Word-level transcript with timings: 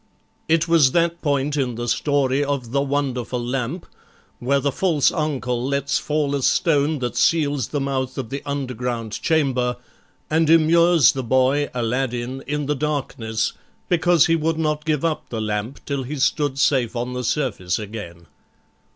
It 0.47 0.67
was 0.67 0.93
that 0.93 1.21
point 1.21 1.55
in 1.55 1.75
the 1.75 1.87
story 1.87 2.43
of 2.43 2.71
the 2.71 2.81
'Wonderful 2.81 3.39
Lamp', 3.39 3.85
where 4.39 4.59
the 4.59 4.71
false 4.71 5.11
uncle 5.11 5.63
lets 5.63 5.99
fall 5.99 6.33
a 6.33 6.41
stone 6.41 6.97
that 6.97 7.15
seals 7.15 7.67
the 7.67 7.79
mouth 7.79 8.17
of 8.17 8.31
the 8.31 8.41
underground 8.43 9.11
chamber; 9.21 9.77
and 10.27 10.49
immures 10.49 11.11
the 11.11 11.21
boy, 11.21 11.69
Aladdin, 11.75 12.41
in 12.47 12.65
the 12.65 12.73
darkness, 12.73 13.53
because 13.89 14.25
he 14.25 14.35
would 14.35 14.57
not 14.57 14.85
give 14.85 15.05
up 15.05 15.29
the 15.29 15.39
lamp 15.39 15.81
till 15.85 16.01
he 16.01 16.15
stood 16.15 16.57
safe 16.57 16.95
on 16.95 17.13
the 17.13 17.23
surface 17.23 17.77
again. 17.77 18.25